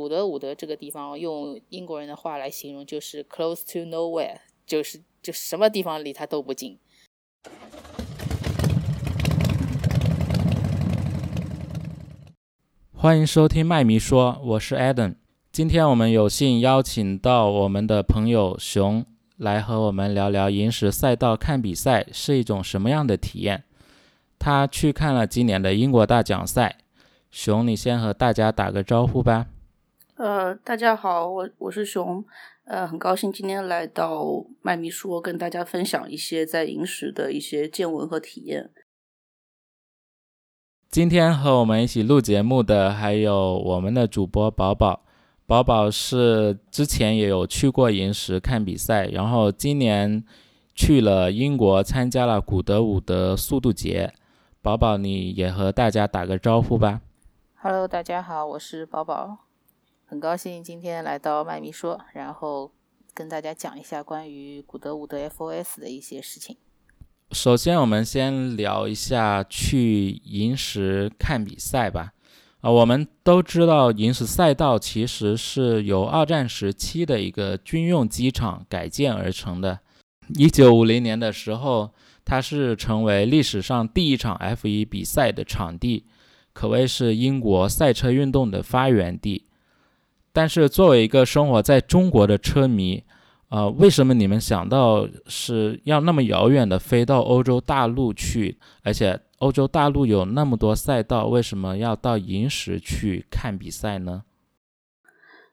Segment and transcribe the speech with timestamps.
[0.00, 6.78] 古德伍德这个地方，用英国人的话来形容，就是 close to nowhere，就是就什么地方离它都不近。
[12.94, 15.16] 欢迎收听麦迷说，我是 Adam。
[15.52, 19.04] 今天我们有幸邀请到我们的朋友熊
[19.36, 23.64] 来和我们聊聊银石赛道看比赛是一种什么样的体验。
[24.38, 26.78] 他去看了今年的英国大奖赛。
[27.30, 29.48] 熊，你先和大家打个招呼吧。
[30.20, 32.22] 呃，大家好，我我是熊，
[32.64, 38.70] 呃，很高兴今天来到麦咪说，跟大家分享一些在银石的一些见闻和体验。
[40.90, 45.00] 今天和我们一起录节目的还有我们的主播宝宝，
[45.46, 50.22] 宝宝是之前也有去过银石看比赛，然后今年
[50.74, 54.12] 去了英国参加了古德伍德速度节。
[54.60, 57.00] 宝宝，你也和大家打个招呼吧。
[57.62, 59.46] Hello，大家好，我是宝宝，
[60.10, 62.72] 很高兴今天来到麦咪说，然后
[63.14, 66.56] 跟大家讲一下关于古德伍德 FOS 的一些事情。
[67.30, 72.12] 首先，我们先聊一下去银石看比赛吧。
[72.60, 79.78] 啊，我们都知道银石赛道其实是由二战时期的一个军用机场改建而成的。
[80.34, 86.06] 一九五零年的时候，它是成为历史上第一场 F1 比赛的场地。
[86.52, 89.46] 可谓是英国赛车运动的发源地，
[90.32, 93.02] 但是作为一个生活在中国的车迷，
[93.48, 98.58] 呃，为什么你们想到是要那么遥远的飞到欧洲大陆去？
[98.82, 104.22] 而且欧洲大陆有那么多赛道，为什么要到银石去看比赛呢？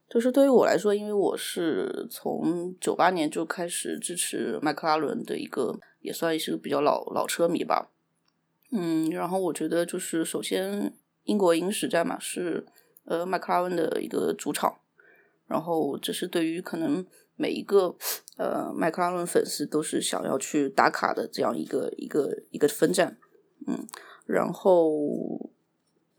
[0.10, 7.90] 就是对于我来说，因为我是从九八年就开始支持迈克拉伦的一个，也算是个比较老老车迷吧。
[8.72, 12.66] 嗯，然后我觉得就是首先英国银石站嘛是
[13.08, 14.80] 呃麦克拉文的一个主场，
[15.48, 17.06] 然后这是对于可能
[17.36, 17.96] 每一个
[18.38, 23.18] 呃麦克拉文粉丝都是想要去打卡的这样一个一个一个分站，
[23.66, 23.88] 嗯，
[24.26, 25.50] 然后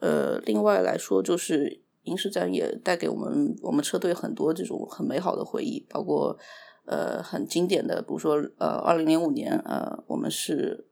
[0.00, 6.38] 呃另外来说就是银石站也带给我们我们车队很多这种很美好的回忆，包括
[6.86, 10.86] 呃很经典的，比如说呃二零零五年呃我们是。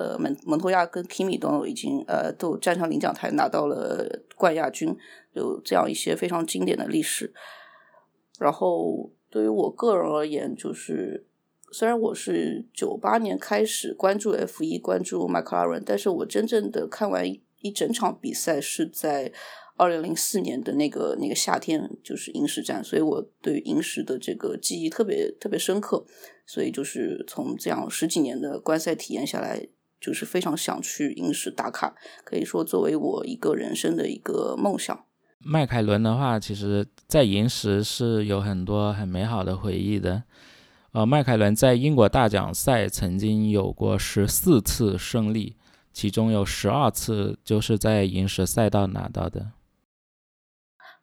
[0.00, 4.96] 呃，蒙蒙托亚跟 Kimi 都已经呃都站上领奖台拿到了冠亚军，
[5.34, 7.34] 有这样一些非常经典的历史。
[8.38, 11.26] 然后对于我个人而言，就是
[11.70, 17.26] 虽然我是九八年开始关注 F 一，关注迈克拉伦，但是我真正的看完
[17.60, 19.30] 一整场比赛是在
[19.76, 26.06] 二零零四年的那个那个夏天，就是银石站，所以我对银石的这个记忆特别特别深刻。
[26.46, 29.68] 所以就是从这样十几年的观赛体验下来。
[30.00, 31.94] 就是非常想去银石打卡，
[32.24, 35.04] 可以说作为我一个人生的一个梦想。
[35.42, 40.22] 迈凯伦的话，其实在银石是有很多很美好的回忆的。
[40.92, 45.56] 呃，迈凯伦在英国大奖赛曾经有过十四次胜利，
[45.92, 49.52] 其中有十二次就是在银石赛道拿到的。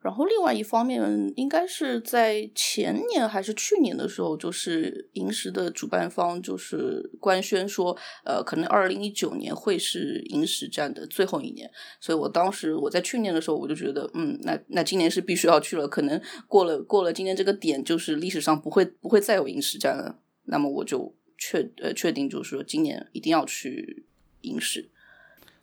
[0.07, 11.69] 然后另外一方面，应该是在前年还是去年的时候，就是银石的主办方就是官宣说，呃，可能二零一九年会是银石站的最后一年。
[11.99, 15.85] 所以我当时我在去年的时候，我就觉得，嗯，那那今年是必须要去了。
[15.85, 20.19] 可能过了过了今年这个点，就是历史上不会不会再有银石站了。
[20.45, 24.05] 那么我就确呃确定，就是说今年一定要去
[24.43, 24.89] 银石。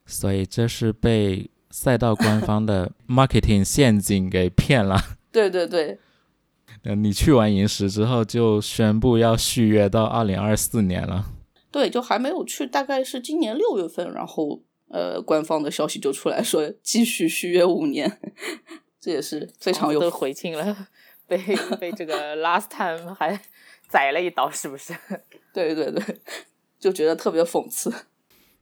[0.04, 1.50] 所以这是被。
[1.76, 4.96] 赛道官方的 marketing 陷阱给骗了。
[5.32, 5.98] 对对对，
[6.84, 11.26] 呃，你去完银石之后就宣布要续约到二零二四年了。
[11.72, 18.20] 对，就还没有去，大概是今年六月份，然后呃，官方的消息就出来说继续续约五年，
[19.00, 20.86] 这也是非常有回敬了，
[21.26, 21.36] 被
[21.80, 23.36] 被这个 last time 还
[23.88, 24.94] 宰了一刀，是不是？
[25.52, 26.20] 对对对，
[26.78, 27.92] 就觉得特别讽刺。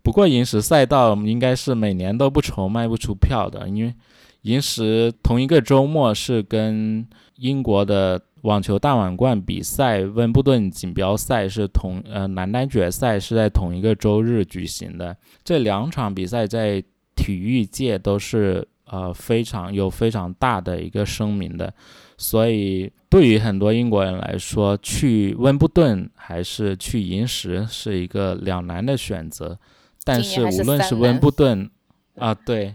[0.02, 3.94] 不过银石赛道应该是每年都不愁卖不出票的，因为
[4.42, 16.82] 银石同一个周末是跟英国的网球大满贯比赛温布顿锦标赛是同呃男单决赛是在同一个周日举行的，这两场比赛在
[17.14, 21.72] 体育界都是呃非常有非常大的一个声名的，
[22.16, 29.56] 所以对于很多英国人来说，去温布顿还是去银石是一个两难的选择。
[30.04, 31.70] 但是无论是温布顿
[32.16, 32.74] 啊，对，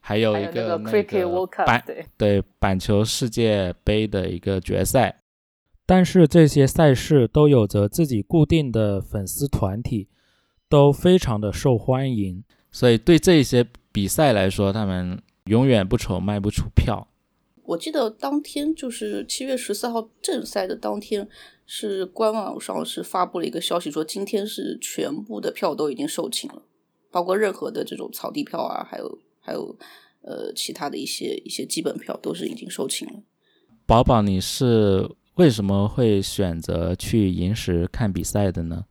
[0.00, 1.84] 还有一个那个板
[2.16, 2.42] 对。
[2.58, 5.20] 板球世界杯的一个决赛，
[5.86, 10.08] 但是这些赛事都有着自己固定的粉丝团体，
[10.68, 17.08] 都非常的受欢迎，所以对这些比赛来说，他们永远不愁卖不出票。
[17.64, 21.26] 我记得当天就是七月十四号正赛的当天，
[21.72, 26.64] 是官网上是发布了一个消息，说今天是全部的票都已经售罄了，
[27.12, 29.78] 包括任何的这种草地票啊，还有还有
[30.22, 33.22] 呃其他的一些一些基本票都是已经售罄了。
[33.86, 38.86] 宝宝，你是为什么会选择去银石看比赛的呢？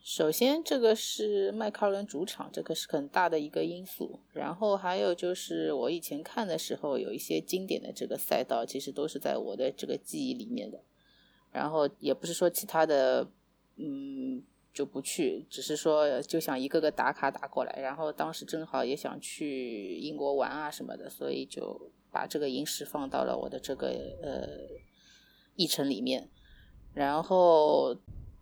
[0.00, 4.20] 首先，这个是迈凯伦主场，这个是很大的一个因素。
[4.32, 10.80] 然后还有就是，我以前看的时候，有一些经典的这个赛道，其实都是在我的这个记忆里面的。
[11.50, 13.28] 然后也不是说其他的，
[13.76, 14.42] 嗯，
[14.72, 17.80] 就不去，只是说就想一个个打卡打过来。
[17.80, 23.88] 然后当时正好也想去英国玩啊什么的，所以就把这个银石放到了我的这个
[24.22, 24.48] 呃
[25.56, 26.28] 议程里面。
[26.94, 27.96] 然后。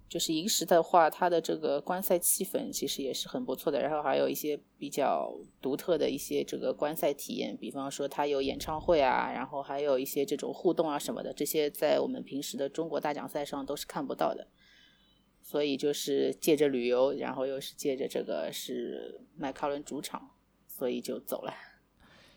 [0.09, 14.49] 就是银石的话，它的这个观赛气氛其实也是很不错的，然后还有一些比较独特的一些这个观赛体验，比方说它有演唱会啊，然后还有一些这种互动啊什么的，这些在我们平时的中国大奖赛上都是看不到的。
[15.41, 20.31] 所以就是借着旅游，然后又是借着这个是迈凯伦主场，
[20.67, 21.55] 所以就走了。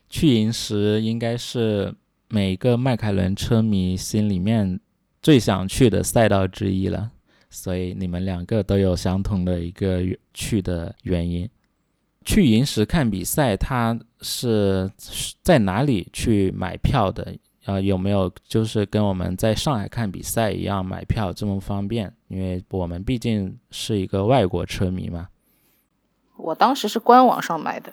[0.10, 1.96] 去银石应该是
[2.30, 4.80] 每个迈凯伦车迷心里面
[5.22, 7.12] 最想去的赛道之一了。
[7.52, 10.02] 所以你们两个都有相同的一个
[10.34, 11.48] 去的原因。
[12.24, 14.90] 去银石看比赛，他是
[15.42, 17.36] 在哪里去买票的？
[17.66, 22.14] 呃，有没有就是跟我们在上海看比赛一样买票这么方便？
[22.28, 25.28] 因为我们毕竟是一个外国车迷嘛。
[26.38, 27.92] 我当时是官网上买的，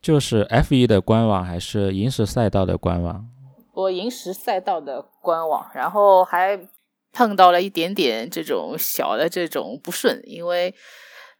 [0.00, 3.28] 就是 F 一的官网还是银石赛道的官网？
[3.72, 6.68] 我银石赛道的官网，然后还。
[7.14, 10.74] 碰到了一点点这种小的这种不顺，因为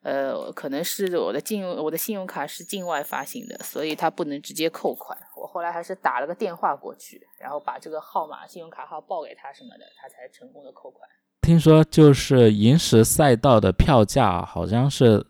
[0.03, 5.19] 呃，可能是我的信我的信用卡是境外发行的，所以它不能直接扣款。
[5.37, 11.09] 我后来还是打了个电话过去，然后把这个号码、信用卡号报给他什么的，他才成功的扣款。
[11.43, 15.27] 听说就是银石赛道的票价好像是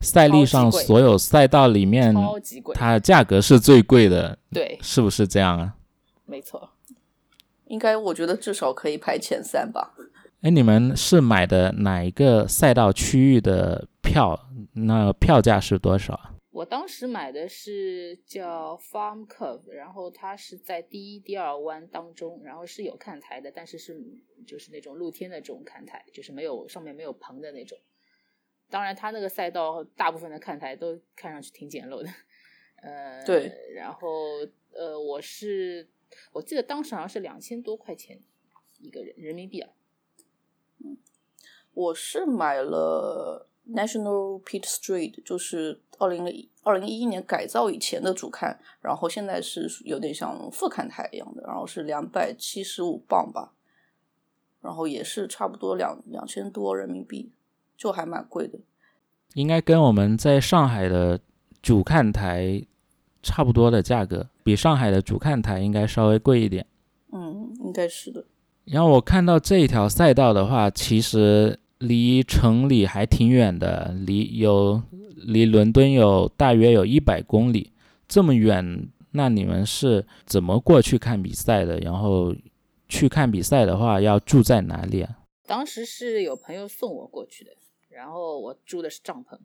[0.00, 2.14] 赛历上所有赛道里面
[2.74, 5.74] 它价格是最贵的，对，是不是这样啊？
[6.24, 6.70] 没错。
[7.66, 9.94] 应该我觉得至少可以排前三吧。
[10.42, 14.38] 哎，你们是买的哪一个赛道区域的票？
[14.74, 16.18] 那票价是多少？
[16.50, 23.96] 我当时买的是叫 Farm Curve，然后它是在第一、第二弯当中，然后是有看台的，但是是
[24.46, 27.78] 就是那种露天的这种看台，就是没有上面没有棚的那种。
[28.70, 32.08] 当然，它那个赛道大部分的看台都看上去挺简陋的。
[32.82, 33.52] 呃，对。
[33.74, 34.08] 然后
[34.74, 35.88] 呃，我是。
[36.32, 38.20] 我记得当时好像是两千多块钱
[38.78, 39.70] 一个人人民币啊。
[40.84, 40.96] 嗯，
[41.72, 53.54] 我是买了 National Pit Street，就是二零零二零一一年改造以前的主看，然后现在是有点像副看台一样的，然后是两百七十五磅吧，
[54.60, 57.32] 然后也是差不多两两千多人民币，
[57.76, 58.58] 就还蛮贵的。
[59.34, 61.20] 应该跟我们在上海的
[61.60, 62.66] 主看台。
[63.26, 66.64] 差不多的价格，比上海的主看台应该稍微贵一点。
[67.12, 68.24] 嗯，应该是的。
[68.64, 74.80] 然后我看到这一条赛道的话，其实离城里还挺远的，离有
[75.16, 77.72] 离伦敦有大约有一百公里，
[78.06, 81.78] 这么远，那你们是怎么过去看比赛的？
[81.80, 82.34] 然后
[82.88, 85.18] 去看比赛的话，要住在哪里啊？
[85.46, 87.50] 当时是有朋友送我过去的，
[87.88, 89.38] 然后我住的是帐篷。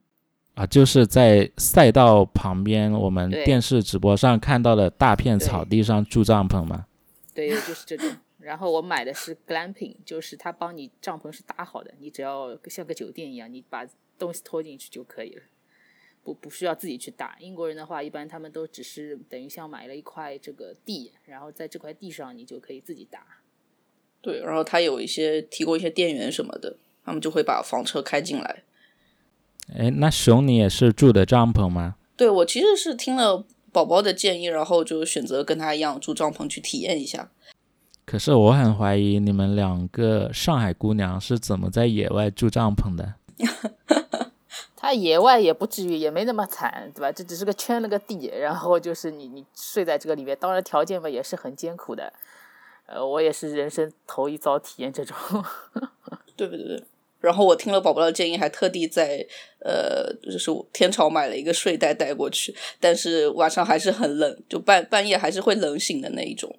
[0.53, 6.85] 啊，就是在赛道旁边，我们电视直播上看到的大片草地上住帐篷吗？
[7.33, 8.09] 对，就是这种。
[8.37, 15.41] 然后我买的是 glamping，就是他帮你帐篷是搭好的，你只要像个酒店一样，你把东西拖进去就可以了，
[16.23, 17.37] 不不需要自己去搭。
[17.39, 23.25] 英国人的话，一般他们都只是等于像买了一块这个地，然后在这块地上你就可以自己搭。
[24.21, 28.63] 对，然后他有一些提供一些电源什么的，他们就会把房车开进来。
[29.77, 31.95] 哎，那熊，你也是住的帐篷吗？
[32.17, 37.29] 对，我其实是听了宝宝的建议，然后就选择跟他一样住帐篷去体验一下。
[38.05, 43.13] 可是我很怀疑你们两个上海姑娘是怎么在野外住帐篷的。
[44.75, 47.11] 他野外也不至于，也没那么惨，对吧？
[47.11, 52.11] 这只是个圈了个地，然后就是你你睡在这个里面，当然条件嘛也是很艰苦的。
[52.87, 55.15] 呃，我也是人生头一遭体验这种。
[56.35, 56.83] 对 对对。
[57.21, 59.25] 然后我听了宝宝的建议，还特地在
[59.59, 66.57] 呃，就是天朝买了一个睡袋带过去，但是晚上还是很冷，就半半夜还是会冷醒的那一种。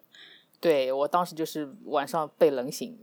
[0.60, 2.96] 对我当时就是晚上被冷醒，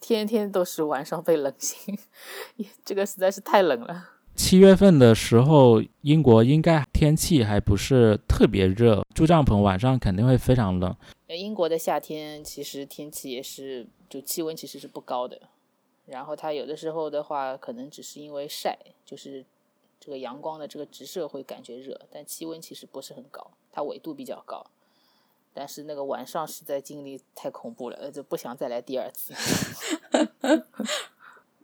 [0.00, 1.96] 天天都是晚上被冷醒，
[2.84, 4.10] 这个实在是太冷了。
[4.34, 10.96] 七月份的时候，英国应该天气还不是特别热，住帐篷晚上肯定会非常冷。
[11.28, 15.40] 英国的夏天其实天气也是，就气温其实是不高的。
[16.10, 19.44] 然后它有的时候的话，可能只是因为晒，就是
[20.00, 24.66] 这个阳光的这个直射会感觉热，但气温其实不是很高，它纬度比较高。
[25.52, 29.34] 但是那个晚上实在经历太恐怖了，就不想再来第二次。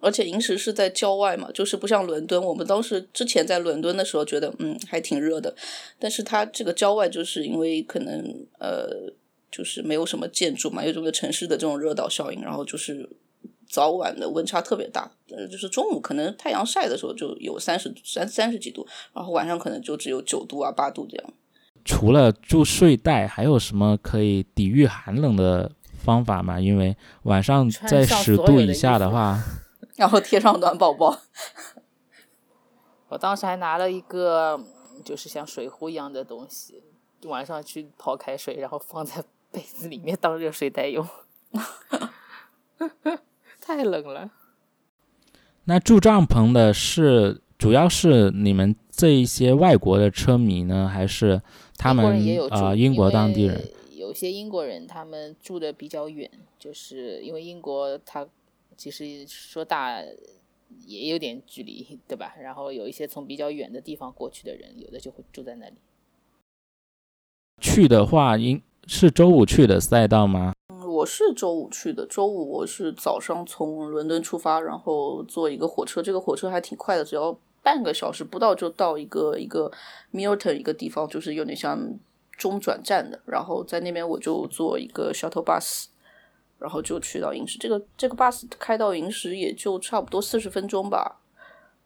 [0.01, 2.43] 而且银石是在郊外嘛，就是不像伦敦。
[2.43, 5.57] 我们当时之前在伦敦的时候觉得，嗯，还挺热的。
[5.99, 9.11] 但是它这个郊外，就是因为可能呃，
[9.51, 13.09] 就是没有什么建筑嘛，有这个城市的这种热岛效应，然后就是
[13.69, 15.11] 早晚的温差特别大。
[15.31, 21.33] 呃，就是中午可能太阳晒的时候就有三十三三十几度，然后晚上可能就只有九度啊八度这样。
[21.85, 26.59] 除了住睡袋，还有什么可以抵御寒冷的方法吗？
[26.61, 29.43] 因为晚上在十度以下的话。
[29.97, 31.17] 然后贴上暖宝宝，
[33.09, 34.61] 我当时还拿了一个
[35.05, 36.83] 就是像水壶一样的东西，
[37.27, 41.07] 晚上去泡开水，然后放在被子里面当热水袋用，
[43.65, 44.31] 太冷了。
[45.65, 51.41] 那住帐篷的是主要是你们这一些外国的车迷呢，还是
[51.77, 52.05] 他们
[52.51, 53.61] 啊英国当地人？
[53.97, 58.27] 有些英国人他们住的比较远，就是因为英国它。
[58.77, 60.03] 其实说大
[60.85, 62.35] 也有点距离，对吧？
[62.43, 65.77] 然后有一些从比较远的地方过去的人，有的就会住在那里。
[67.61, 70.53] 去的话，应是周五去的赛道吗？
[71.05, 72.07] 我是周五去的。
[72.07, 79.71] 周五我是早上从伦敦出发，然后坐一个火车，这个火车还挺快的，只要半个小时不到就到一个一个
[80.15, 81.79] Milton 一个地方，就是有点像
[82.39, 83.21] 中转站的。
[83.27, 85.89] 然后在那边我就坐一个 shuttle bus。
[86.59, 91.21] 然后就去到银石，这个这个 bus 开到银石也就差不多四十分钟吧，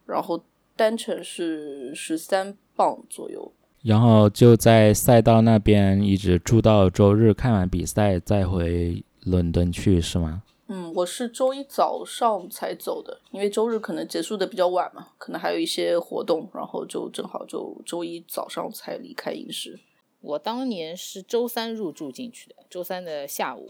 [0.07, 0.41] 然后
[0.77, 3.51] 单程是十三磅左右。
[3.83, 10.43] 然后就在赛道那边一直住到周日看完比赛再回伦敦去是吗？
[10.67, 19.81] 嗯，我是周一早上才走的，因为周日可能结束的比较晚嘛，可能还有一些活动，然后就正好就周一早上才离开影视。
[20.21, 23.69] 我当年是周三入住进去的，周三的下午。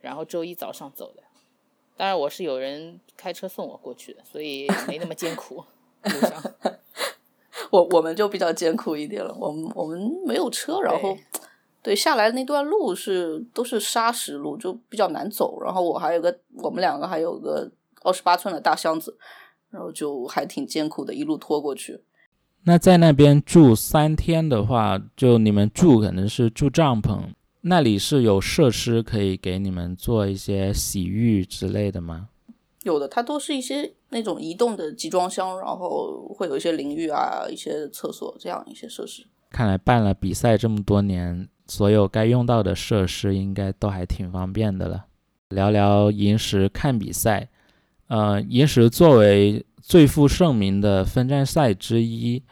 [0.00, 1.22] 然后周一早上走的，
[1.94, 5.62] 当然我是有人开车送我过去的，所以没那么艰苦。
[6.04, 6.42] 路上，
[7.70, 9.36] 我我们就比较艰苦一点了。
[9.38, 11.14] 我们我们没有车，然后
[11.82, 15.60] 对下来那段路是都是砂石路，就比较难走。
[15.62, 17.70] 然后我还有个，我们两个还有个
[18.02, 19.16] 二十八寸的大箱子，
[19.70, 22.00] 然后就还挺艰苦的，一路拖过去。
[22.64, 27.20] 那在那边住三天的话，就你们住可能是住帐篷。
[27.62, 32.28] 那里是有设施可以给你们做一些洗浴之类的吗？
[32.82, 39.26] 有的，它都是一些那种移动的集装箱，然后会有一些淋浴啊、一些厕所这样一些设施。
[39.50, 45.06] 看来办了比赛这么多年，所有该用到的设施应该都还挺方便的了。
[45.50, 47.48] 聊聊银石看比赛，
[48.08, 52.42] 呃，银石作为最负盛名的分站赛之一，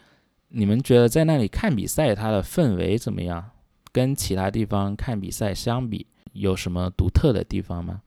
[0.48, 3.50] 你们觉得在那里看比赛，它的氛围怎么样？
[3.90, 8.02] 跟其他地方看比赛相比，有什么独特的地方吗？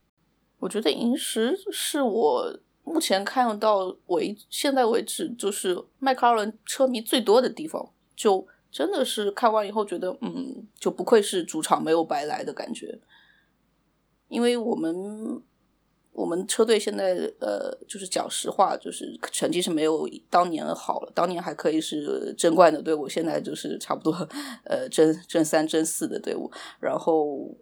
[0.59, 12.99] 我觉得银石是我目前看到为现在为止就是迈凯伦车迷最多的地方，就真的是看完以后觉得，嗯，就不愧是主场没有白来的感觉，
[14.27, 15.41] 因为我们。
[16.13, 21.11] 我们车队现在呃，就是讲实话，就是成绩是没有当年好了。
[21.15, 24.11] 当年还可以是争冠的队伍，现在就是差不多
[24.65, 26.51] 呃争争三争四的队伍。
[26.81, 27.55] 然后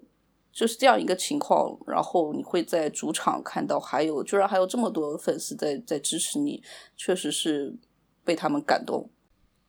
[0.52, 1.78] 就是这样一个情况。
[1.86, 6.64] 然后你会在主场看到，还有居然还有这么多粉丝在在支持你，
[6.98, 7.76] 确实是
[8.26, 9.12] 被他们感动。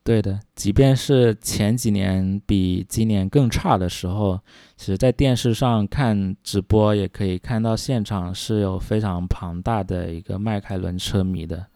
[0.03, 4.41] 对的，即便是前几年比今年更差的时候，
[4.75, 11.67] 其实，在电视上看直播也可以看到现场是有非常庞大的一个迈凯伦车迷的。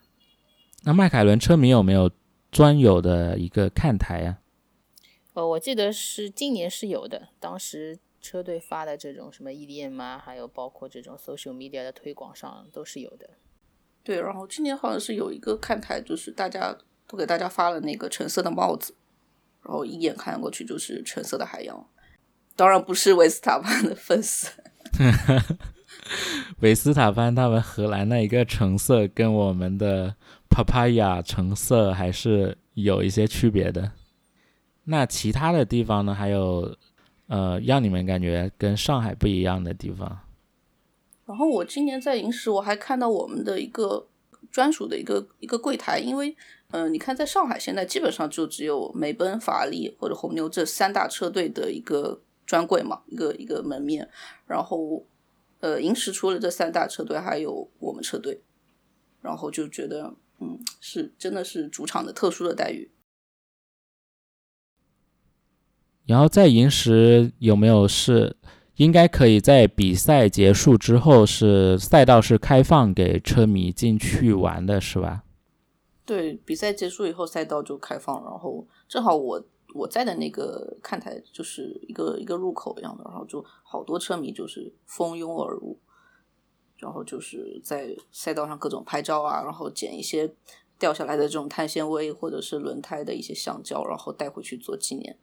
[0.85, 2.11] 那迈凯伦车迷有没有
[2.50, 4.38] 专有的一个看台呀？
[5.35, 13.28] 呃，我记得是今年是有的，当时车队发的这种什么 EDM 啊，还有包括这种 social media 的推广上都是有的。
[14.02, 16.76] 对，然后今年好像是有一个看台，就是大家。
[17.06, 18.94] 都给大家发了那个橙色的帽子，
[19.62, 21.87] 然后一眼看过去就是橙色的海洋。
[22.56, 24.49] 当然不是维斯塔潘的粉丝。
[26.61, 30.14] 维斯塔潘他们荷兰那一个橙色跟我们的
[30.49, 33.92] papaya 橙色还是有一些区别的。
[34.84, 36.14] 那其他的地方呢？
[36.14, 36.76] 还有
[37.26, 40.20] 呃，让你们感觉跟上海不一样的地方？
[41.26, 44.06] 然后我今年在银石，我还看到我们的一个
[44.52, 46.37] 专属的一个一个柜台，因为。
[46.75, 54.11] 嗯，你看，在上海现在基本上就只有梅奔、法拉利或者红牛这三大车队的一个专柜嘛，一个一个门面。
[54.45, 55.07] 然后，
[55.61, 58.43] 呃，银石除了这三大车队，还有我们车队。
[59.23, 62.90] 然后就觉得，嗯，是真的是主场的特殊的待遇。
[66.07, 68.37] 然后在银石有没有是
[68.75, 75.24] 应该可以在比赛结束之后是赛道是开放给车迷进去玩的，是吧？
[76.06, 79.42] 对，比赛结束以后，赛道就开放，然后正好我
[79.75, 85.78] 我在的那个看台就是一个一个入口一样的，然后就好多车迷就是蜂拥而入，
[86.76, 90.34] 然后就是在赛道上各种拍照啊，然后捡一些
[90.78, 95.18] 掉下来的这种碳纤维或者是轮胎的一些橡胶，然后带回去做纪念。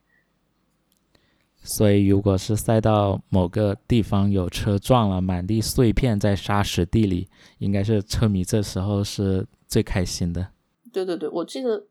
[1.64, 10.48] 所以，如果是赛道某个地方有车撞了，满地碎片在沙石地里，应该是车迷这时候是最开心的。
[10.92, 11.88] 对对对，我记得，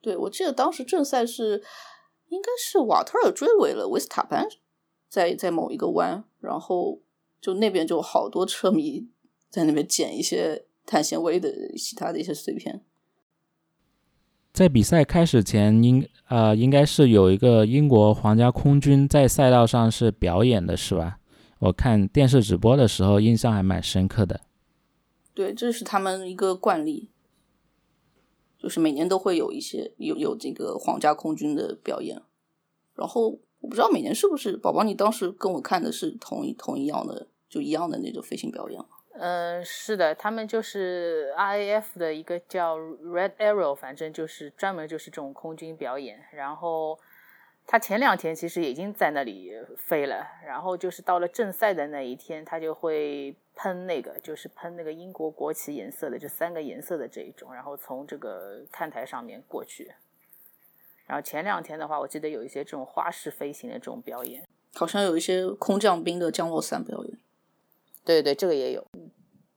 [0.00, 1.62] 对我记得当时正赛是
[2.28, 4.48] 应该是瓦特尔追尾了维斯塔潘，
[5.08, 7.00] 在在某一个弯，然后
[7.40, 9.08] 就那边就好多车迷
[9.50, 12.82] 在那边捡一些碳纤维的其他的一些碎片。
[14.52, 21.18] 在比赛开始前，应呃应该是有一个英国皇家空军在赛道上是表演的，是吧？
[21.58, 24.40] 我看电视直播的时候，印象还蛮深刻的。
[25.34, 27.10] 对，这是他们一个惯例。
[28.58, 32.20] 就是每年都会有一些有有这个皇家空军的表演，
[32.94, 38.80] 然后我不知道每年是不是宝宝，你当时跟我看的是同一同一样的就一样的那种飞行表演
[39.18, 46.98] 嗯，是的，他们就是 RAF 的一个叫 Red Arrow，反正就是专门就是这种空军表演，然后。
[47.68, 59.92] 他前两天其实已经在那里飞了，然后就是到了正赛的那一天，他就会喷那个，就是喷那个英国国旗颜色的这三个颜色的这一种，然后从这个看台上面过去。
[61.06, 67.18] 然后前两天的话，我记得有一些这种花式飞行的这种表演，好像有一些空降兵的降落伞表演。
[68.04, 68.86] 对对，这个也有，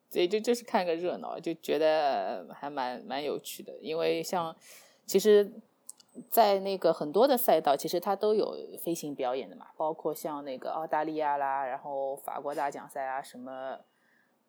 [0.09, 4.55] 所以就就是看个热闹，就觉得还蛮蛮有趣的，因为像
[5.05, 5.51] 其实。
[6.29, 13.77] 在那个很多的赛道，其实它都有飞行表演的嘛，包括像那个澳大利亚啦，然后法国大奖赛啊，什么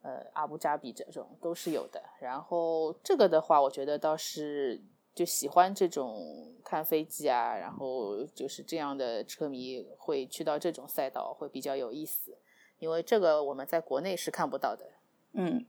[0.02, 2.02] 呃阿布扎比这种都是有的。
[2.20, 4.80] 然后这个的话，我觉得倒是
[5.14, 12.37] 就喜欢这种看飞机啊，然后就是这样的车迷会去到这种赛道会比较有意思，
[12.78, 14.87] 因为这个我们在国内是看不到的。
[15.33, 15.64] 嗯，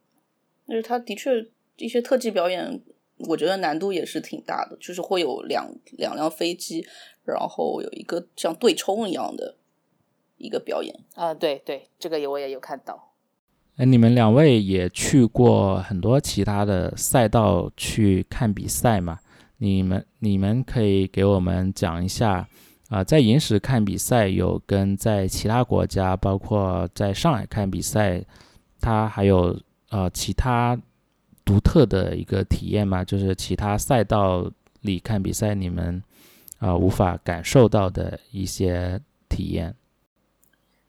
[0.67, 2.81] 就是它的确一些特技表演。
[3.27, 6.85] 我觉得难度也是挺大的，就是会有两两辆飞机，
[7.23, 9.55] 然后有一个像对冲一样的
[10.37, 13.13] 一个表演啊，对对，这个也我也有看到。
[13.77, 19.19] 哎，你们两位也去过很多其他的赛道去看比赛嘛？
[19.57, 22.47] 你们你们可以给我们讲一下
[22.89, 28.23] 啊，在银石看比赛有跟在其他国家，包括在上海看比赛，
[28.79, 30.79] 它还有呃其他。
[31.45, 33.03] 独特的一个体验嘛？
[33.03, 34.51] 就是其他赛道
[34.81, 36.01] 里看比赛，你们
[36.59, 39.75] 啊无法感受到的一些体验。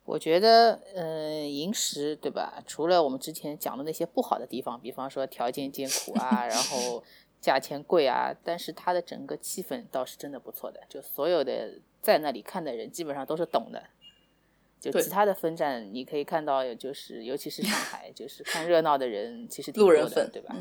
[0.04, 2.62] 我觉得，嗯，银石对吧？
[2.66, 7.02] 除了我们之前讲的那些不好的地方，比方说条件艰苦啊， 然后
[7.40, 10.80] 价钱贵啊，但是它的整个气氛倒是真的不错的。
[10.88, 13.82] 就所有的在那里看的人，基本上都是懂的。
[14.90, 20.56] 就其他的分站，你可以看到，就是尤其是上海，就是看热闹的人其实挺多的，对吧？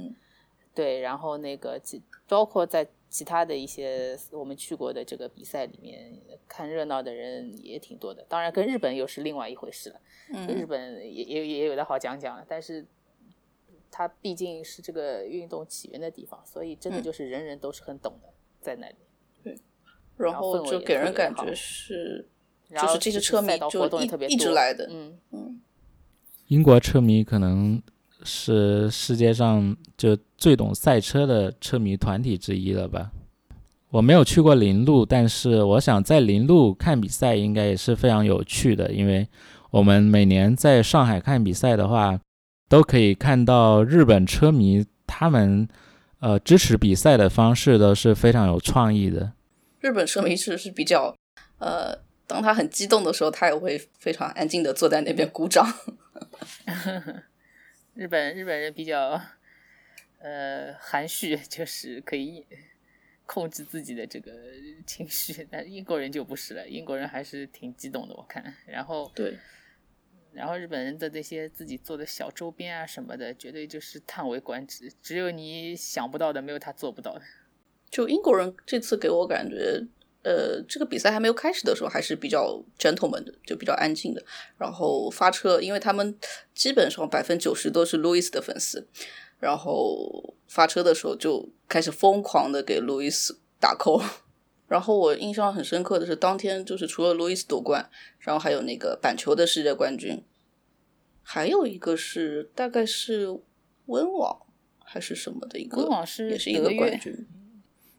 [0.75, 6.15] 对，然后那个其包括在其他的一些我们去过的这个比赛里面，
[6.47, 8.23] 看热闹的人也挺多的。
[8.29, 9.99] 当然，跟日本又是另外一回事了。
[10.31, 12.85] 嗯，日本也也也有的好讲讲了，但是
[13.89, 18.29] 它毕竟是这个运动起源的地方，所以真的就是人人都是很懂的，
[18.61, 18.95] 在那里。
[19.43, 19.59] 对，
[20.15, 22.29] 然后就给人感觉是。
[22.79, 25.59] 就是这些车迷就一一直来的，嗯嗯。
[26.47, 27.81] 英国车迷可能
[28.23, 33.11] 是世界上就最懂赛车的车迷团体之一了吧？
[33.89, 39.27] 我没有去过林路，但是我想在林路看比赛应该也是非常有趣的，因为
[39.69, 42.19] 我们每年在上海看比赛的话，
[42.69, 45.67] 都可以看到日本车迷他们
[46.19, 49.33] 呃支持比赛的方式都是非常有创意的。
[49.79, 51.15] 日本车迷是是比较
[51.59, 51.99] 呃。
[52.31, 55.67] 当他很激动的时候，他也会非常安静的坐在那边鼓掌。
[57.93, 59.21] 日本日本人比较
[60.19, 62.45] 呃含蓄，就是可以
[63.25, 64.31] 控制自己的这个
[64.87, 68.55] 情绪，但英国人就不是了，英国人还是挺激动的，我看。
[68.65, 69.37] 然后对，
[70.31, 77.21] 然后日本人的那些自己做的小周边啊什么的，绝对就是叹为观止，只有你想不到的，没有他做不到的。
[77.89, 79.85] 就英国人这次给我感觉，
[80.23, 84.23] 呃，这个比赛还没有开始的时候还是比较 gentleman 的，就比较安静的。
[84.57, 86.15] 然后发车，因为他们
[86.53, 88.87] 基本上百分之九十都是路易斯的粉丝，
[89.39, 94.03] 然后发车的时候就开始疯狂的给路易斯打 call。
[94.69, 100.23] 然后我印象很深刻的是，当天就是除了路易斯夺冠，然后还有那个板球的世界冠军，
[101.23, 103.37] 还有一个是大概是
[103.87, 104.45] 温网
[104.79, 107.27] 还是什么的一个，温网是也是一个冠军。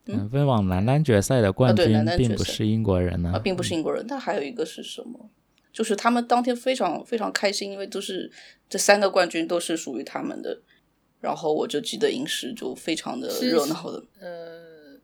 [0.07, 4.05] 嗯，温网男单决赛的冠军并不是英国人呢，啊，并不是英国人。
[4.09, 5.31] 但还有一个是什么？
[5.73, 8.31] 就是他们当天非常非常开心，因为都是
[8.69, 10.61] 这三个冠军都是属于他们的。
[11.21, 14.99] 然后我就记得银石就非常的热闹的，呃。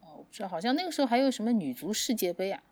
[0.00, 2.62] 哦，说，好像那个时候还有什么女足世界杯啊？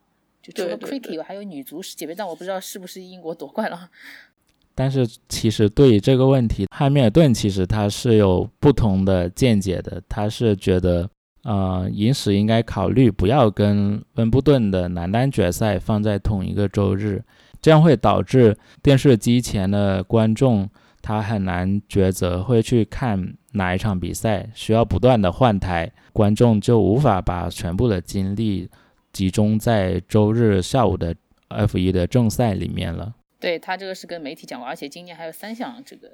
[0.41, 3.91] 就除了 cricket 还有女足世界杯，但我不知道是不是英国夺冠了。
[4.77, 10.01] 但是其实对于这个问题，汉密尔顿其实他是有不同的见解的。
[10.09, 11.11] 他是觉得，
[11.43, 17.23] 呃，银石应该考虑不要跟温布顿的男单决赛放在同一个周日，
[17.63, 20.69] 这样会导致电视机前的观众
[21.01, 25.91] 他很难抉择会去看哪一场比赛，需要不断的换台。
[26.13, 28.69] 观众就无法把全部的精力
[29.13, 31.15] 集中在周日下午的
[31.47, 33.15] F 一的正赛里面了。
[33.39, 36.11] 对他这个是跟媒体讲过，而且今年还有三项这个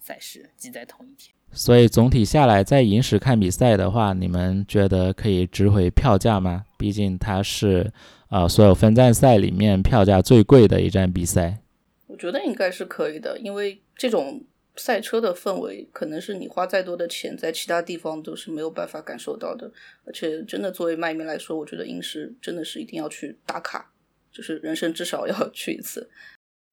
[0.00, 1.35] 赛事挤在同一天。
[1.56, 6.66] 所以总体下来，在银石看比赛的话，你们觉得可以值回票价吗？
[6.78, 7.92] 毕竟它是
[8.28, 11.58] 呃所有分站赛里面票价最贵的一站比赛。
[12.06, 14.44] 我觉得应该是可以的，因为这种。
[14.78, 19.72] 赛车的氛围，可能是你花再多的钱，在其他地方都是没有办法感受到的。
[20.04, 23.90] 而且，真的作为麦迷来说，我觉得银石真的是一定要去打卡，
[24.30, 26.10] 就是人生至少要去一次。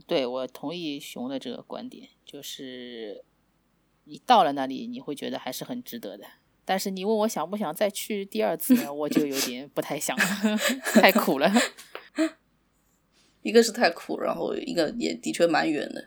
[0.05, 3.23] 对，我同意熊的这个观点，就是
[4.05, 6.25] 你到了那里，你会觉得还是很值得的。
[6.65, 10.23] 但是你问我想不想再去第二次呢，我就有点不太想了，
[10.95, 11.51] 太苦了。
[13.43, 16.05] 一个是太苦，然后一个也的确蛮远的。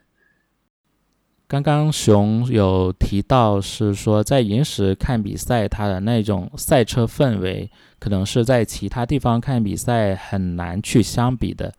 [1.48, 11.74] 刚刚熊有提到，是说在银石看比赛，它的那种赛车氛围，可能是在其他地方看比赛很难去相比的。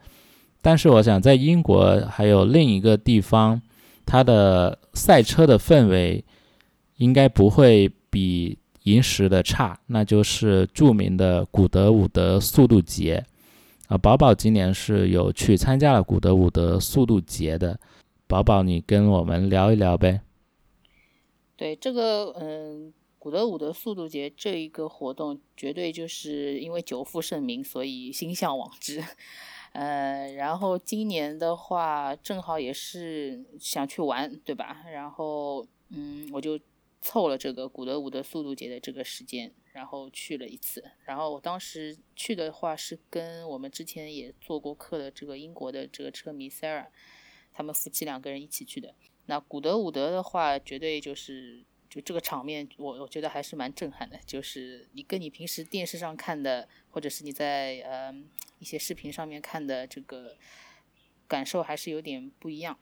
[0.61, 3.61] 但是我想，在英国还有另一个地方，
[4.07, 6.23] 它的赛车的氛围
[6.95, 13.23] 应该不会比银石的差，那就是著名的古德伍德速度节。
[13.87, 17.79] 啊，宝宝今年是有去参加了古德伍德速度节的。
[18.27, 20.21] 宝宝，你跟我们聊一聊呗。
[21.55, 29.03] 对这个，嗯，古德伍德速度节这一个活动，绝对就是因为久负盛名，所以心向往之。
[29.73, 34.83] 呃，然后今年的话，正好也是想去玩，对吧？
[34.91, 36.59] 然后，嗯，我就
[37.01, 40.83] 凑了这个古德伍德速度节的这个时间，然后去了一次。
[41.05, 46.87] 然后我当时去的话，是跟我们之前也做过客的这个英国的这个车迷 Sarah。
[47.53, 48.93] 他们夫妻两个人一起去的。
[49.25, 51.65] 那古德伍德的话，绝对就是
[52.01, 54.19] 这个场面，我我觉得还是蛮震撼的。
[54.25, 58.13] 就是你跟你平时电视上看的，或者是你在呃
[58.59, 60.35] 一些视频上面看的这个
[61.27, 62.77] 感受还是有点不一样。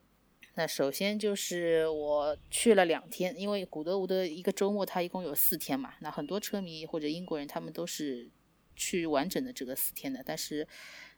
[0.55, 5.95] 那首先就是我去了两天，因为古德伍德一个周末它一共有四天嘛。
[5.99, 8.29] 那很多车迷或者英国人他们都是
[8.75, 10.67] 去完整的这个四天的，但是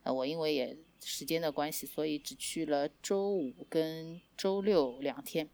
[0.02, 0.76] 呃我因为也。
[1.00, 5.48] 时间的关系，所以只去了周五跟周六两天。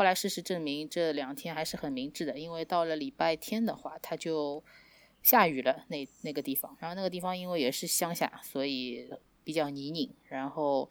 [0.00, 4.64] 后来事实证明，这两天还是很明智的，因为到了礼拜天的话，它就
[5.22, 5.84] 下雨了。
[5.88, 9.10] 那那个地方，然后那个地方因为也是乡下，所以
[9.44, 10.90] 比较泥泞，然后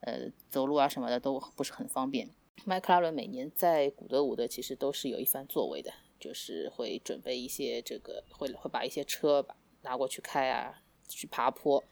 [0.00, 2.30] 呃走路啊什么的都不是很方便。
[2.64, 11.84] 麦克拉伦每年在古德伍德其实都是有一番作为的，就是会准备一些这个，会会把一些车吧拿过去开啊，去爬坡。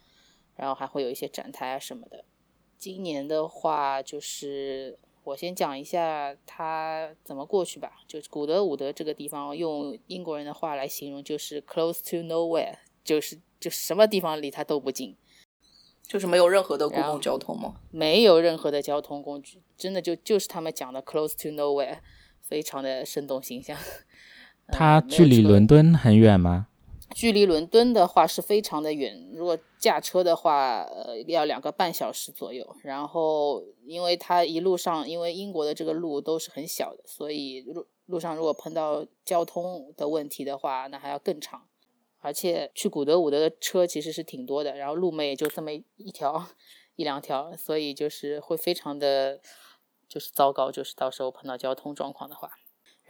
[0.56, 2.24] 然后还会有一些展台啊什么的。
[2.76, 4.98] 今年的话，就是
[5.30, 7.92] 我先讲一下他怎么过去吧。
[8.06, 15.16] 就是古德伍德这个地方，用英国人的话来形容，就是 close to nowhere，就是就什么地方离他都不近，
[16.02, 17.76] 就是没有任何的公共交通吗？
[17.90, 21.98] 没有任何的交通工具，真的就就是他们讲的 close to nowhere，
[22.40, 23.76] 非常的生动形象。
[24.72, 26.68] 它距离伦敦很远吗？
[27.14, 32.76] 距离伦敦的话是非常的远，如果驾车的话，呃，要两个半小时左右。
[32.82, 41.66] 然后，因为它一路上，因为英国的这个路都是很小的，所以路路上如果碰到交通的问题的话，那还要更长。
[42.20, 46.46] 而且去古德伍德的车其实是挺多的，然后路嘛也就这么一条
[46.96, 49.40] 一两条，所以就是会非常的
[50.08, 52.50] 就是糟糕，就是到时候碰到交通状况的话。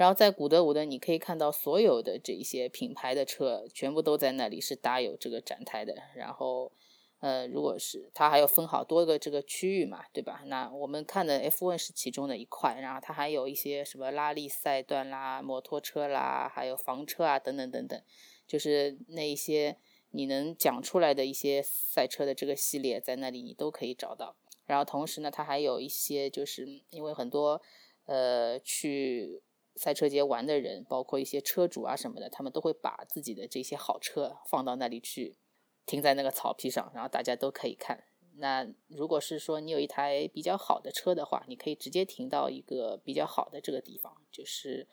[0.01, 5.95] 然后在古德伍德，你可以看到所有的这一些品牌的车全部都在那里是搭有这个展台的。
[6.17, 6.73] 然后，
[7.19, 10.41] 呃，如果是它还有分好多个这个区域嘛，对吧？
[10.47, 18.03] 那我们看的 F1 是其中的一块，然后它还有一些什么拉力赛段啦、摩托车啦，还有房车啊等等等等，
[18.47, 19.77] 就是那一些
[20.13, 24.35] 你能讲出来的一些赛车的这个系列，在那里你都可以找到。
[24.65, 27.61] 然后同时呢，它还有一些就是因为很多
[28.07, 29.43] 呃去。
[29.81, 35.39] 赛车节玩的人，包括一些车主啊什么的，他们都会把自己的这些好车放到那里去，
[35.87, 38.05] 停在那个草皮上，然后大家都可以看。
[38.37, 44.87] 那如果是说你有一台比较好的车的话，你可以直接停到一个比较好的这个地方，就是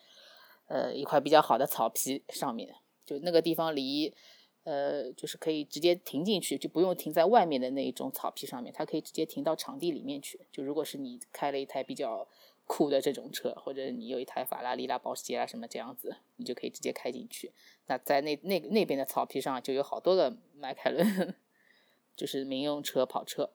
[0.68, 2.74] 呃一块比较好的草皮上面，
[3.06, 4.16] 就那个地方离
[4.64, 10.48] 呃就是可以直接停进去，就不用停在外面的那一种草皮上面，它可以直接停到场地里面去。
[10.50, 12.26] 就如果是你开了一台比较。
[12.68, 17.54] 酷的这种车，或者你有一台法拉利啦、保时捷啦什么这样子，你就可以直接开进去。
[17.88, 21.34] 那在那那那边的草皮上就有好多个迈凯伦，
[22.16, 23.52] 就是民用车、跑车。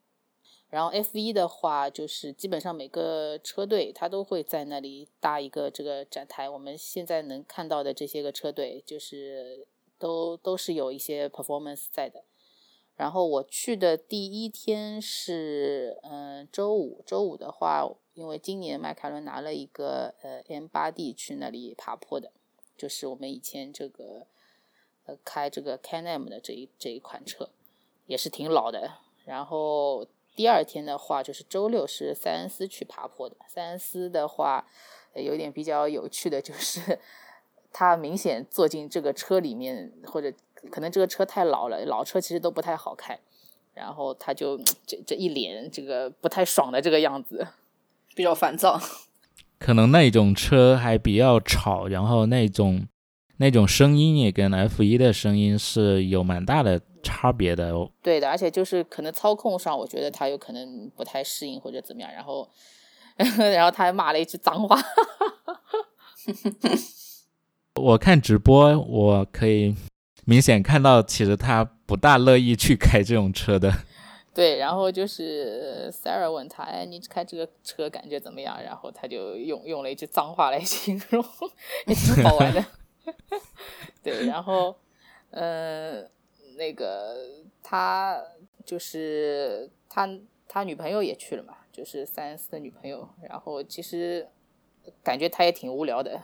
[0.70, 6.48] 然后 F 一的话，就是基本上每个车队它都会在那里搭一个这个展台。
[6.48, 9.66] 我们现在能看到的这些个车队，就是
[9.98, 12.24] 都都是有一些 performance 在的。
[12.96, 17.94] 然后我去的第一天是嗯周五，周五的话。
[18.14, 22.30] 因为今年迈凯伦拿了一个呃 M8D 去那里爬坡的，
[22.76, 24.26] 就是我们以前这个
[25.06, 27.48] 呃开这个 Can-Am 的这一这一款车，
[28.06, 28.98] 也是挺老的。
[29.24, 33.36] 然后第二天的话，就是周六是塞恩斯去爬坡的。
[33.48, 34.66] 塞恩斯的话，
[35.14, 36.98] 有点比较有趣的就是，
[37.72, 40.30] 他明显坐进这个车里面，或者
[40.70, 43.18] 可能这个车太老了，老车其实都不太好开。
[43.72, 47.46] 然后他就 这这一脸这个不太爽的这个样子。
[48.14, 48.80] 比较烦躁，
[49.58, 52.86] 可能那种车还比较吵，然后那种
[53.38, 57.90] 那种声音也跟 F 一的声音是有蛮大的差别的哦。
[58.02, 62.48] 对的，而且就是可能操控上，我觉得他有可能不太适应或者怎么样，然后
[63.16, 64.76] 然后他还骂了一句脏话。
[67.76, 69.74] 我看直播，我可以
[70.26, 73.72] 明显看到，其实他不大乐意去开这种车的。
[74.34, 78.62] 对，然后就是 Sarah 问他，哎，你开这个车感觉怎么样？
[78.62, 81.22] 然后他就用用了一句脏话来形容，
[81.86, 82.64] 也挺好玩的。
[84.02, 84.74] 对，然后，
[85.30, 86.02] 呃，
[86.56, 87.28] 那个
[87.62, 88.22] 他
[88.64, 90.08] 就是他
[90.48, 93.08] 他女朋友也去了嘛，就是塞恩斯的女朋友。
[93.28, 94.26] 然后其实
[95.02, 96.20] 感觉他也挺无聊的。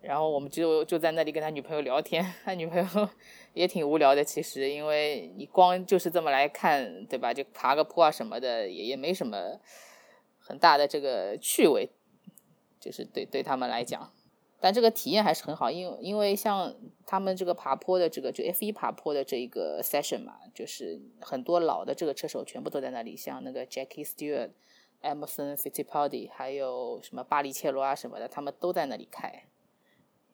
[0.00, 3.08] 然后我们就就在那里跟他女朋友聊天，他女朋友
[3.54, 7.34] 也挺无聊的，其实，因为你光就是这么来看，对吧？
[7.34, 9.60] 就爬个坡啊什么的，也也没什么
[10.38, 11.90] 很大的这个趣味，
[12.80, 14.12] 就是对对他们来讲，
[14.60, 24.50] 但这个体验还是很好，因为因为像他们这个爬坡的这个就 F 一爬坡的这一个 session 嘛，就是很多老的这个车手全部都在那里，像那个 Jackie Stewart、
[25.02, 29.44] Emerson Fittipaldi，还有什么巴里切罗啊什么的，他们都在那里开。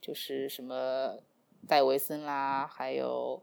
[0.01, 1.19] 就是什么
[1.67, 3.43] 戴维森啦，还有，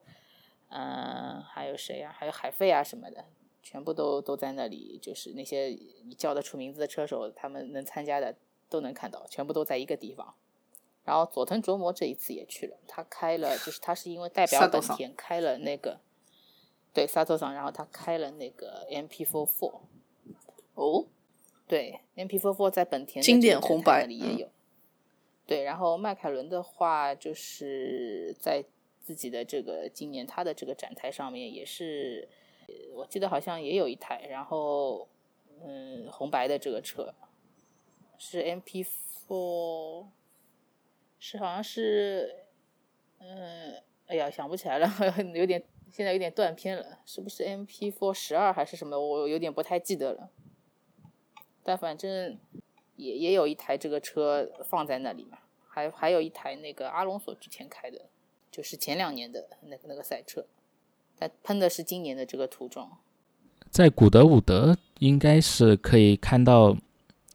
[0.69, 2.13] 嗯，还有谁呀？
[2.17, 3.25] 还有海费啊什么的，
[3.61, 4.97] 全部都都在那里。
[5.01, 8.35] 就是那些你叫得出名字的车手，他们能参加的
[8.69, 10.33] 都能看到，全部都在一个地方。
[11.03, 15.99] 然后佐藤琢磨这一次也去了，他开了，就是他是因为代表本田开了那个，
[16.93, 19.81] 对，萨托桑，然后他开了那个 MP44。
[20.73, 21.05] 哦，
[21.67, 24.49] 对，MP44 在本田经典红白里也有。
[25.47, 28.65] 对，然后迈凯伦的话，就是在
[28.99, 32.27] 自己的这个今年他的这个展台上面也是，
[32.95, 35.07] 我记得好像也有一台，然后
[35.63, 37.13] 嗯，红白的这个车
[38.17, 40.07] 是 MP4，
[41.19, 42.47] 是好像是，
[43.19, 44.89] 嗯，哎呀，想不起来了，
[45.35, 48.99] 有点现在有点断片了，是不是 MP4 十二还是什么？
[48.99, 50.31] 我有点不太记得了，
[51.63, 52.39] 但反正。
[52.95, 58.01] 也也有一台这个车放在那里嘛，还还有一台那个阿隆索之前开的，
[58.51, 60.45] 就是前两年的那个那个赛车，
[61.17, 62.89] 它喷的是今年的这个涂装。
[63.69, 66.77] 在古德伍德应该是可以看到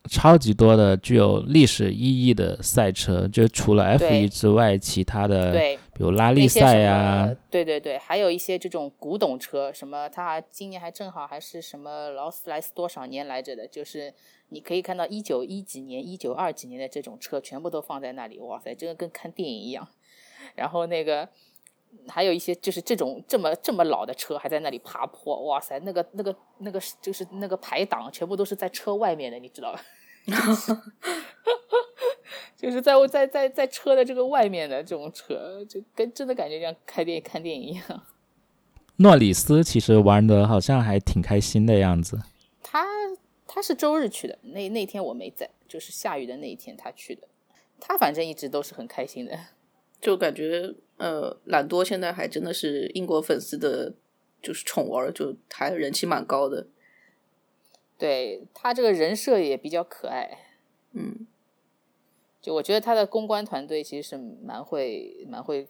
[0.09, 5.53] 超级多的具有历史意义的赛车，就除了 F 一之外，其他的
[6.01, 14.15] 对，比如拉力赛呀，对对对，还有一些这种古董车，什么它今年还正好还是什么劳斯莱斯多少年来着的，就是。
[14.53, 18.37] 你可以看到一九一几年、一九二几年的这种车，全部都放在那里。
[18.41, 19.87] 哇塞，这个跟看电影一样。
[20.57, 21.29] 然后那个
[22.09, 25.45] 还有一些就是这种这么这么老的车还在那里爬坡。
[25.45, 29.81] 哇塞，那个那个那个就是那个排档全部都是在车外面的，你知道吧？
[32.57, 38.07] 就是在我在在在车的这个外面的这种车，就跟真的感觉像开电看电影一样。
[38.97, 42.21] 诺里斯其实玩的好像还挺开心的样子。
[42.63, 42.87] 他
[43.47, 47.27] 他是周日去的，那那天我没在，就是下雨的那一天他去的。
[47.81, 49.39] 他反正一直都是很开心的，
[50.01, 53.95] 就感觉呃，懒多现在还真的是英国粉丝的，
[54.43, 56.67] 就是宠儿，就还人气蛮高的。
[57.97, 60.39] 对他这个人设也比较可爱，
[60.93, 61.27] 嗯，
[62.41, 65.69] 就我觉得他的公关团队其实是蛮会蛮会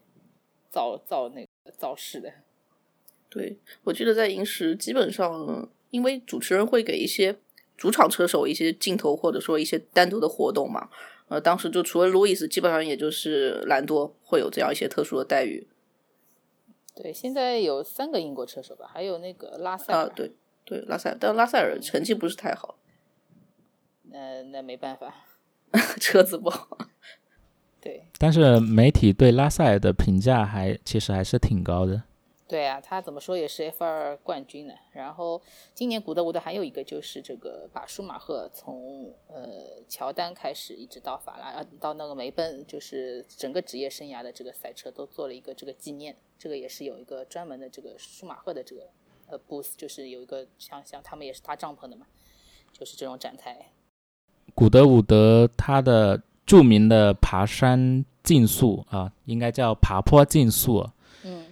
[0.70, 2.32] 造造那个造势的。
[3.28, 7.36] 对，我记得在银石基本上，因为主持人会给一些
[7.76, 10.88] 主场车手一些镜头，或者说一些单独的活动嘛。
[11.28, 15.68] 呃，当时就除了路易斯，基本上也就是兰多会有这样一些特殊的待遇。
[16.94, 20.06] 对，现在有三个英国车手吧，还有那个拉塞尔。
[20.06, 20.32] 啊，对。
[20.62, 22.78] 对拉塞尔，但拉塞尔成绩不是太好。
[24.02, 25.24] 那那没办法，
[26.00, 26.78] 车子不好。
[27.80, 28.04] 对。
[28.18, 32.02] 但是媒体对拉塞尔的评价还其实还是挺高的。
[32.46, 34.74] 对啊，他怎么说也是 F 二冠军呢。
[34.92, 35.40] 然后
[35.72, 46.16] 今年古德伍德还有一个就是这个把舒马赫从呃乔丹开始一直到法拉到那个梅奔，就是整个职业生涯的这个赛车都做了一个这个纪念。
[46.36, 48.90] 这个也是有一个专门的这个舒马赫的这个。
[49.28, 52.04] 呃，booth 就是有一个像像他们也是搭帐篷的嘛，
[52.72, 53.70] 就是这种展台。
[54.60, 60.86] 古德伍德他的著名的爬山竞速啊，应该叫爬坡竞速。
[61.24, 61.46] 嗯。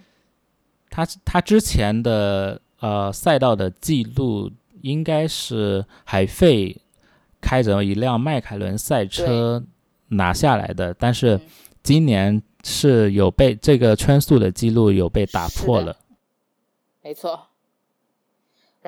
[0.90, 4.50] 他他之前的呃赛道的记录
[4.82, 6.76] 应该是海费
[7.40, 9.64] 开着一辆迈凯伦赛车
[10.08, 11.40] 拿下来的，但是
[11.82, 15.96] 今年是有被这个圈速的记录有被打破了。
[17.02, 17.40] 没错。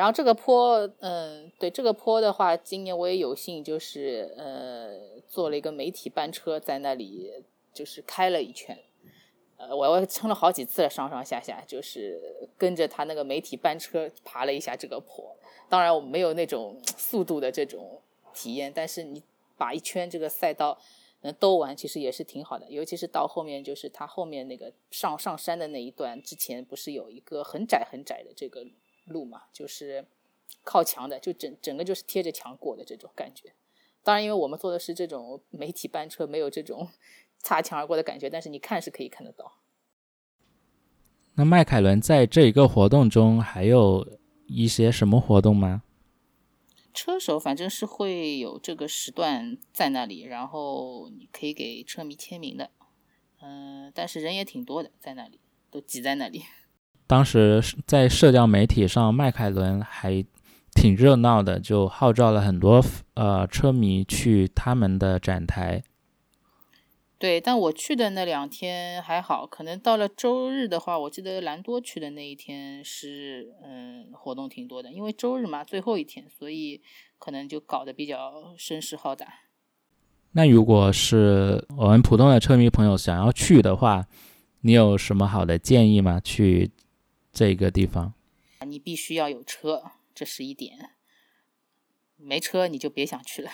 [0.00, 7.30] 然后这个坡，嗯，对这个坡的话，今年我也有幸就是呃坐了一个媒体班车在那里
[7.74, 8.78] 就是开了一圈，
[9.58, 12.18] 呃，我我撑了好几次了，上上下下就是
[12.56, 15.36] 跟着他那个媒体班车爬了一下这个坡。
[15.68, 18.00] 当然我没有那种速度的这种
[18.32, 19.22] 体验，但是你
[19.58, 20.78] 把一圈这个赛道
[21.20, 22.66] 能兜完，其实也是挺好的。
[22.70, 28.64] 尤其是到后面，就是它后面那个上上山的那一段，之前不是有一个很窄很窄的这个。
[29.04, 30.06] 路嘛，就是
[30.62, 33.54] 靠墙的，就整整个就是贴着墙过的这种感觉。
[34.02, 36.88] 当然，因为我们坐的是这种媒体班车，没有这种
[37.38, 39.58] 擦墙而过的感觉，但是你看是可以看得到。
[41.34, 45.82] 那迈凯伦在这一个活动中还有一些什么活动吗？
[46.92, 52.70] 车手反正是会有这个时段在那里，然后你可以给车迷签名的。
[53.40, 55.38] 嗯，但是人也挺多的，在那里
[55.70, 56.42] 都挤在那里。
[57.10, 60.24] 当时在社交媒体上，迈凯伦还
[60.72, 62.80] 挺热闹的，就号召了很多
[63.14, 65.82] 呃车迷去他们的展台。
[67.18, 76.80] 对，但我去的那两天还好，可能到了周日的话，我记得兰多去的那一天是嗯活动挺多的，因为周日嘛最后一天，所以
[77.18, 79.26] 可能就搞得比较声势浩大。
[80.30, 84.06] 那如果是我们普通的车迷朋友想要去的话，
[84.60, 86.20] 你有什么好的建议吗？
[86.22, 86.70] 去？
[87.40, 88.12] 这个地方，
[88.66, 90.90] 你必须要有车，这是一点。
[92.18, 93.50] 没车你就别想去了，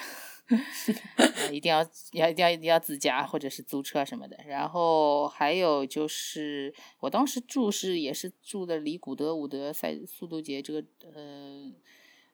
[1.53, 4.37] 一定要要一定要一定要自驾或者是租车什么的。
[4.49, 11.71] 然后还有就是，我当时住是也是住的离古德伍德赛速度节这个呃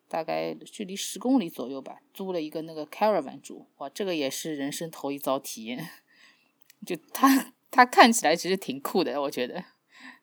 [0.09, 5.87] 大概距离十公里左右吧，租了一个那个 caravan 住，哇，这个也是人生头一遭体验。
[6.87, 9.62] 就他他看起来其实挺酷的，我觉得。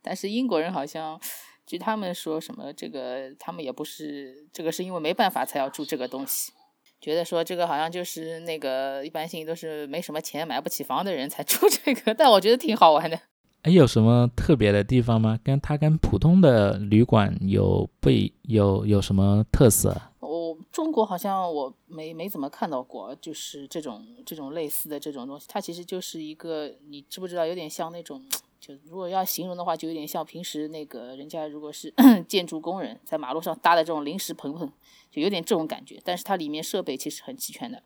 [0.01, 1.19] 但是英国人好像，
[1.65, 6.51] 据他们说什么这个，他们也不是这个，是因为没办法才要住这个东西，
[6.99, 13.19] 觉得说这个好像就是那个一般性都是没什么钱买不起房的人才住这个，但我觉得挺好玩的。
[13.63, 15.37] 哎，有什么特别的地方吗？
[15.43, 18.09] 跟它跟普通的旅馆有不
[18.43, 20.01] 有有什么特色？
[20.21, 27.45] 我中国好像我没没怎么看到过，就是这种这种类似的这种东西，它其实就是一个，你知不知道？
[27.45, 28.23] 有点像那种。
[28.59, 31.93] 就如果要形容的话，就有点像平时那个人家如果是
[32.27, 34.71] 建筑工人在马路上搭的这种临时棚棚，
[35.09, 35.99] 就有点这种感觉。
[36.03, 37.81] 但是它里面设备其实很齐全的，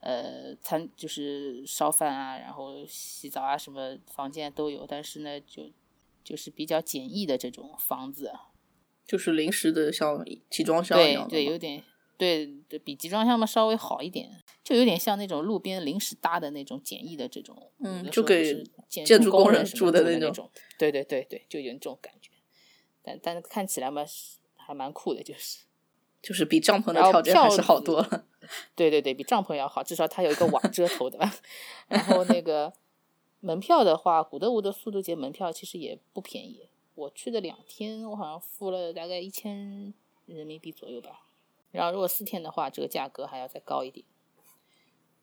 [0.00, 4.86] 呃，餐就是烧饭啊，然后洗澡啊，什么房间都有。
[4.86, 5.70] 但是呢，就
[6.24, 8.32] 就是比较简易的这种房子，
[9.06, 11.84] 就是临时的像集装箱一样对对，有点。
[12.16, 14.30] 对对，比集装箱嘛稍微好一点，
[14.62, 20.50] 就有点像那种路边临时搭的那种简易的这种，嗯，就给建筑工人住的那种。
[20.78, 22.30] 对对对对，就有这种感觉。
[23.02, 24.04] 但但是看起来嘛，
[24.56, 25.64] 还蛮酷的，就是。
[26.22, 28.24] 就是比帐篷的条件还是好多了。
[28.74, 31.18] 对对对，比帐篷要好，至少它有一个网遮头的。
[31.86, 32.72] 然后那个
[33.40, 39.92] 门票的话，古德伍的速度节门票其实也不便宜，我去的两天，我好像付了大概一千
[40.24, 41.23] 人民币左右吧。
[41.74, 44.06] 然后如果四天的话，这个价格还要再高一点。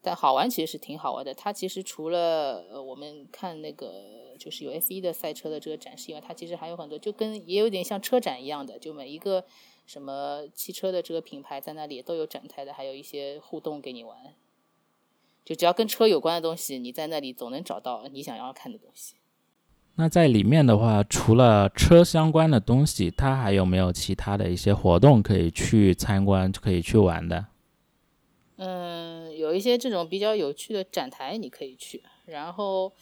[0.04, 9.46] 但好玩其实是挺好玩的，它其实除了呃我们看那个就是有 F 1的赛车的这个展示以外，它其实还有很多，就跟也有点像车展一样的，就每一个
[9.86, 14.34] 什么汽车的这个品牌在那里都有展台的，还有一些互动给你玩。
[15.46, 19.18] 就只要跟车有关的东西，你在那里总能找到你想要看的东西。
[19.96, 27.48] 那在里面的话，除了车相关的东西，它还有没有其他的一些活动可以去参观、可以去玩的？
[28.56, 32.94] 嗯，有一些这种比较有趣的展台你可以去，然后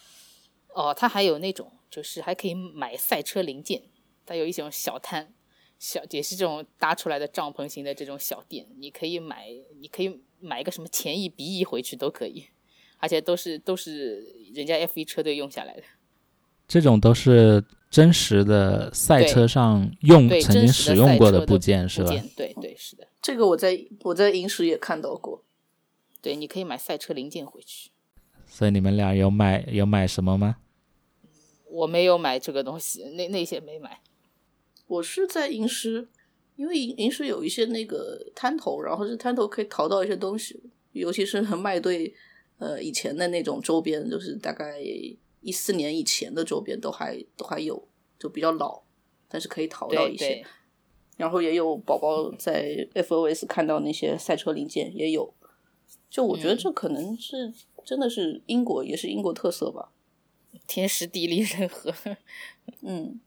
[0.74, 3.84] 哦，它还有那种就是还可以买赛车零件，
[4.26, 5.34] 它有一种小摊，
[5.78, 9.48] 小也是这种搭出来的帐篷型的这种小店，你可以买，
[9.80, 12.46] 你可以买一个什么前翼、鼻翼回去都可以，
[12.98, 15.84] 而且都是都是人家 F 1车队用下来的，
[16.70, 22.10] 这种都是真实的赛车上用，曾经使用过的部件是吧？
[22.38, 25.44] 对对是的，这个我在我在银石也看到过，
[26.22, 27.90] 对，你可以买赛车零件回去。
[28.48, 30.58] 所以你们俩有买有买什么吗？
[31.72, 34.02] 我没有买这个东西， 那那些没买。
[34.86, 36.08] 我是在银石，
[36.56, 40.62] 因为银银石有一些那个摊头，然后这摊头可以淘到一些东西，
[40.92, 42.14] 尤其是卖对
[42.60, 44.80] 呃以前的那种周边，就是大概
[45.42, 47.88] 一四年以前的周边都还都还有，
[48.18, 48.82] 就比较老，
[49.28, 50.46] 但是可以淘到一些。
[51.18, 55.34] 然后也有宝宝在 FOS 看到那些赛车零件也有，
[56.10, 59.92] 就我觉得嗯这可能是、真的是英国，也是英国特色吧。
[60.66, 61.94] 天时地利人和。
[62.82, 63.20] 嗯，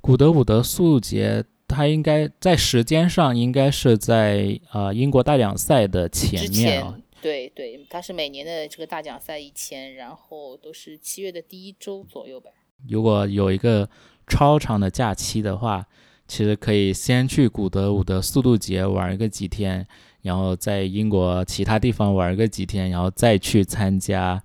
[0.00, 12.50] 古德伍德速度节，它应该在时间上应该是在呃英国大奖赛的前面啊、前，对对，它是每年的这个大奖赛以前，然后都是七月的第一周左右吧。
[12.88, 13.88] 如果有一个
[14.26, 15.86] 超长的假期的话，
[16.26, 19.86] 其实可以先去古德伍德速度节玩个几天，
[20.22, 24.42] 然后在英国其他地方玩个几天，然后再去参加，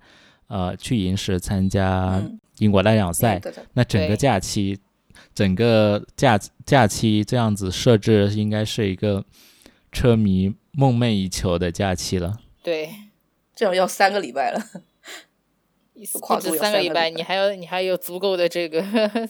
[0.48, 3.40] 呃，去银石参加嗯英国大奖赛。
[3.72, 4.78] 那整个假期，
[5.34, 9.24] 整个假假期这样子设置，应该是一个
[9.92, 12.38] 车迷梦寐以求的假期了。
[12.66, 12.90] 对，
[13.54, 14.60] 这样要三个礼拜了。
[16.20, 18.82] 跨不止度有三个礼拜，你还有你还有足够的这个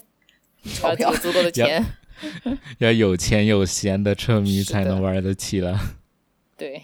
[0.73, 1.85] 钞票 有足够的钱。
[2.79, 5.79] 要有钱有闲的车迷才能玩得起了。
[6.57, 6.81] 对，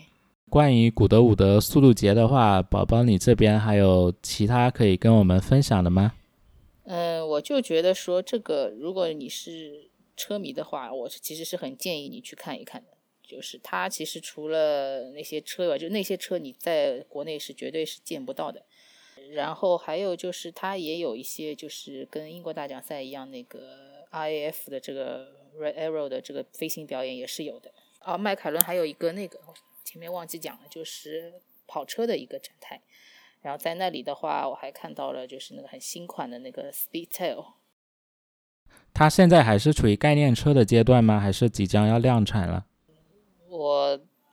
[0.47, 6.13] 关于古德伍德速度节的话，宝宝你这边还有其他可以跟我们分享的吗？
[6.83, 12.92] 嗯，我就觉得说这个，如果你是车迷的话，我是其实是很建议你去看一看的。
[13.23, 18.63] 就是它其实除了那些车以外，就那些车你在国内是绝对是见不到的。
[19.31, 27.73] 然后还有就是它也有一些就是跟英国大奖赛一样，那个 RAF 的这个 Red Arrow 的这个飞行表演也是有的。
[27.99, 29.39] 啊，迈凯伦还有一个那个
[29.83, 31.33] 前面忘记讲了，就是
[31.65, 32.81] 跑车的一个展台。
[33.41, 37.45] 然后在那里的话，我还看到了就是那个很新款的那个 Speedtail，
[38.93, 41.19] 它现在还是处于概念车的阶段吗？
[41.19, 42.65] 还是即将要量产了？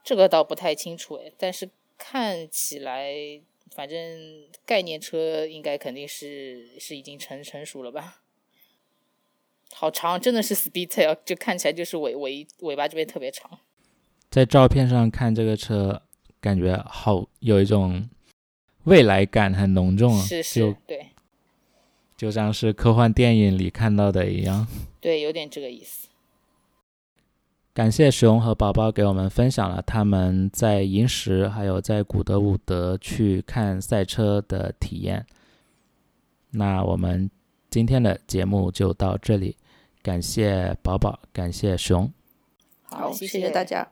[0.01, 3.13] 我这个倒不太清楚哎，但是看起来，
[3.75, 3.97] 反正
[4.65, 8.21] 概念车应该肯定是是已经成成熟了吧。
[9.73, 13.59] 好长，真的是 Speedtail，就看起来就是尾尾尾巴这边特别长。
[14.29, 16.01] 在照片上看这个车，
[16.39, 18.09] 感觉好有一种
[18.83, 21.07] 未来感很浓重啊，是是，对
[22.17, 24.67] 就像是科幻电影里看到的一样。
[24.99, 26.07] 对，有点这个意思。
[27.73, 35.25] 感谢熊和宝宝给我们分享了他们在银石还有在古德伍德去看赛车的体验。
[36.49, 37.31] 那我们
[37.69, 39.55] 今天的节目就到这里，
[40.03, 42.11] 感谢宝宝，感谢熊。
[42.83, 43.87] 好，谢谢谢大家。